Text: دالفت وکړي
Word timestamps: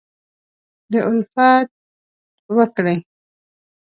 دالفت 0.91 1.69
وکړي 2.55 2.97